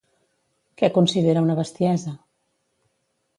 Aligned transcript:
Què 0.81 0.89
considera 0.95 1.43
una 1.49 1.57
bestiesa? 1.61 2.15